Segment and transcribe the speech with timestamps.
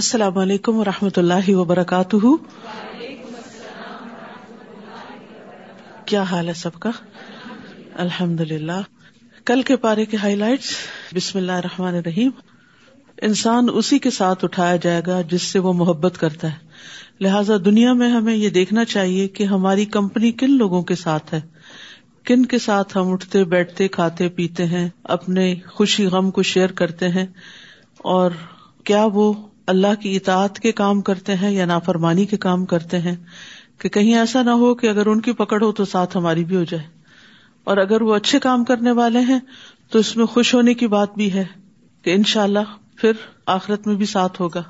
[0.00, 2.16] السلام علیکم و رحمۃ اللہ وبرکاتہ۔
[6.04, 6.90] کیا حال ہے سب کا؟
[7.94, 8.80] الحمد للہ
[9.44, 10.70] کل کے پارے کے ہائی لائٹس
[11.14, 12.30] بسم اللہ الرحمن الرحیم۔
[13.22, 16.56] انسان اسی کے ساتھ اٹھایا جائے گا جس سے وہ محبت کرتا ہے۔
[17.20, 21.40] لہذا دنیا میں ہمیں یہ دیکھنا چاہیے کہ ہماری کمپنی کن لوگوں کے ساتھ ہے؟
[22.24, 27.08] کن کے ساتھ ہم اٹھتے، بیٹھتے، کھاتے، پیتے ہیں، اپنے خوشی، غم کو شیئر کرتے
[27.08, 27.26] ہیں؟
[27.98, 28.30] اور
[28.84, 29.32] کیا وہ
[29.66, 33.16] اللہ کی اطاعت کے کام کرتے ہیں یا نافرمانی کے کام کرتے ہیں
[33.78, 36.56] کہ کہیں ایسا نہ ہو کہ اگر ان کی پکڑ ہو تو ساتھ ہماری بھی
[36.56, 37.00] ہو جائے۔
[37.64, 39.38] اور اگر وہ اچھے کام کرنے والے ہیں
[39.90, 41.44] تو اس میں خوش ہونے کی بات بھی ہے
[42.02, 42.58] کہ ان شاء اللہ
[42.96, 43.12] پھر
[43.46, 44.62] آخرت میں بھی ساتھ ہوگا۔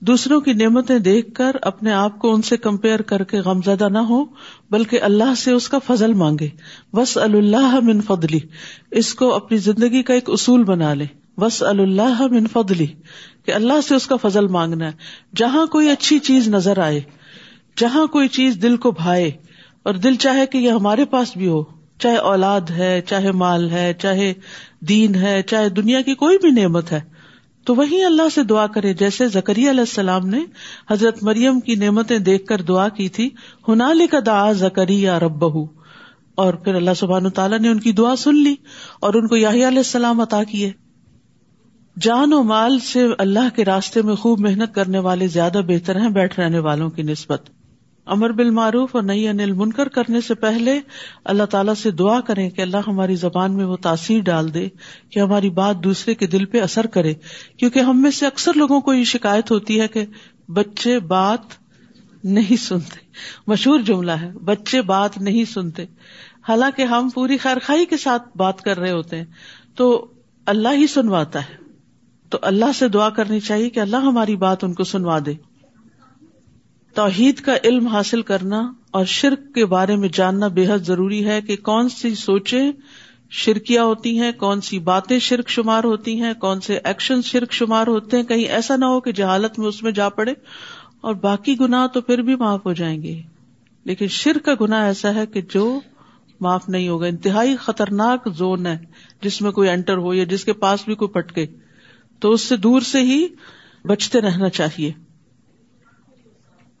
[0.00, 3.88] دوسروں کی نعمتیں دیکھ کر اپنے آپ کو ان سے کمپیئر کر کے غم زدہ
[3.88, 4.24] نہ ہو،
[4.70, 6.48] بلکہ اللہ سے اس کا فضل مانگے۔
[6.92, 8.38] بس اللہ من فضلی
[8.90, 11.06] اس کو اپنی زندگی کا ایک اصول بنا لے۔
[11.38, 12.86] بس اللہ من فضلی
[13.44, 14.92] کہ اللہ سے اس کا فضل مانگنا ہے۔
[15.36, 17.00] جہاں کوئی اچھی چیز نظر آئے،
[17.76, 19.30] جہاں کوئی چیز دل کو بھائے
[19.82, 21.62] اور دل چاہے کہ یہ ہمارے پاس بھی ہو،
[21.98, 24.32] چاہے اولاد ہے، چاہے مال ہے، چاہے
[24.88, 27.00] دین ہے، چاہے دنیا کی کوئی بھی نعمت ہے،
[27.66, 30.44] تو وہی اللہ سے دعا کرے۔ جیسے زکری علیہ السلام نے
[30.90, 33.28] حضرت مریم کی نعمتیں دیکھ کر دعا کی تھی
[33.68, 35.44] ہنال کا دا زکری یا رب
[36.34, 38.54] اور پھر اللہ سبحان تعالیٰ نے ان کی دعا سن لی
[39.00, 40.70] اور ان کو یاہی علیہ السلام عطا کیے۔
[42.00, 46.08] جان و مال سے اللہ کے راستے میں خوب محنت کرنے والے زیادہ بہتر ہیں
[46.08, 47.50] بیٹھ رہنے والوں کی نسبت۔
[48.06, 50.80] امر بال معروف اور نئی انل منکر کرنے سے پہلے
[51.24, 54.68] اللہ تعالیٰ سے دعا کریں کہ اللہ ہماری زبان میں وہ تاثیر ڈال دے
[55.10, 57.14] کہ ہماری بات دوسرے کے دل پہ اثر کرے۔
[57.56, 60.04] کیونکہ ہم میں سے اکثر لوگوں کو یہ شکایت ہوتی ہے کہ
[60.48, 61.40] بچے بات
[62.24, 63.06] نہیں سنتے۔
[63.46, 65.84] مشہور جملہ ہے، بچے بات نہیں سنتے۔
[66.48, 69.24] حالانکہ ہم پوری خیر خائی کے ساتھ بات کر رہے ہوتے ہیں،
[69.76, 70.06] تو
[70.46, 71.63] اللہ ہی سنواتا ہے۔
[72.34, 75.32] تو اللہ سے دعا کرنی چاہیے کہ اللہ ہماری بات ان کو سنوا دے۔
[76.94, 81.40] توحید کا علم حاصل کرنا اور شرک کے بارے میں جاننا بے حد ضروری ہے
[81.42, 82.72] کہ کون سی سوچیں
[83.30, 87.86] شرکیاں ہوتی ہیں، کون سی باتیں شرک شمار ہوتی ہیں، کون سے ایکشن شرک شمار
[87.86, 90.32] ہوتے ہیں۔ کہیں ایسا نہ ہو کہ جہالت میں اس میں جا پڑے
[91.00, 93.22] اور باقی گنا تو پھر بھی معاف ہو جائیں گے۔
[93.84, 95.80] لیکن شرک کا گنا ایسا ہے کہ جو
[96.40, 98.78] معاف نہیں ہوگا۔ انتہائی خطرناک زون ہے
[99.22, 101.46] جس میں کوئی انٹر ہو یا جس کے پاس بھی کوئی پٹکے۔
[102.24, 103.26] تو اس سے دور سے ہی
[103.86, 104.92] بچتے رہنا چاہیے۔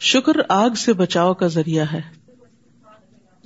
[0.00, 2.00] شکر آگ سے بچاؤ کا ذریعہ ہے۔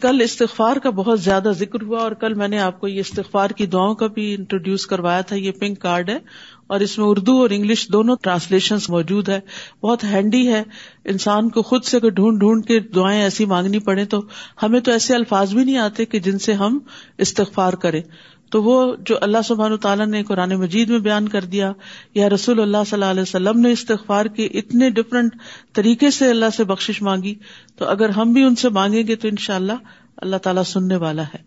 [0.02, 3.50] کل استغفار کا بہت زیادہ ذکر ہوا اور کل میں نے آپ کو یہ استغفار
[3.50, 6.18] کی دعاؤں کا بھی انٹروڈیوس کروایا تھا۔ یہ پنک کارڈ ہے۔
[6.66, 9.40] اور اس میں اردو اور انگلش دونوں ٹرانسلیشن موجود ہے
[9.82, 10.62] بہت ہینڈی ہے۔
[11.04, 14.22] انسان کو خود سے اگر ڈھونڈ ڈھونڈ کے دعائیں ایسی مانگنی پڑے تو
[14.62, 16.78] ہمیں تو ایسے الفاظ بھی نہیں آتے کہ جن سے ہم
[17.18, 18.02] استغفار کریں۔
[18.50, 21.72] تو وہ جو اللہ سبحان تعالیٰ نے قرآن مجید میں بیان کر دیا،
[22.14, 25.32] یا رسول اللہ صلی اللہ علیہ وسلم نے استغفار کے اتنے ڈفرنٹ
[25.72, 27.34] طریقے سے اللہ سے بخش مانگی،
[27.76, 29.72] تو اگر ہم بھی ان سے مانگیں گے تو ان شاء اللہ
[30.16, 31.38] اللہ تعالیٰ سننے والا ہے۔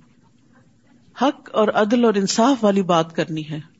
[1.21, 3.76] حق اور عدل اور انصاف والی بات کرنی ہے۔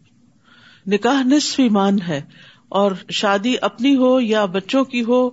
[0.87, 2.21] نکاح نصف ایمان ہے
[2.69, 5.29] اور شادی اپنی ہو یا بچوں کی ہو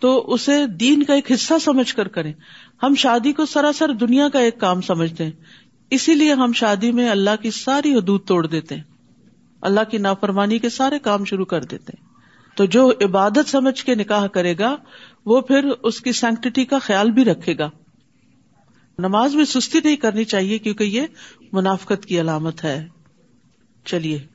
[0.00, 2.32] تو اسے دین کا ایک حصہ سمجھ کر کریں۔
[2.82, 5.30] ہم شادی کو سراسر دنیا کا ایک کام سمجھتے ہیں۔
[5.90, 8.82] اسی لیے ہم شادی میں اللہ کی ساری حدود توڑ دیتے ہیں۔
[9.60, 12.06] اللہ کی نافرمانی کے سارے کام شروع کر دیتے ہیں۔
[12.56, 14.76] تو جو عبادت سمجھ کے نکاح کرے گا،
[15.26, 17.70] وہ پھر اس کی سینکٹی کا خیال بھی رکھے گا۔
[18.98, 21.02] نماز میں سستی نہیں کرنی چاہیے کیونکہ یہ
[21.52, 22.88] منافقت کی علامت ہے۔
[23.84, 24.33] چلیے۔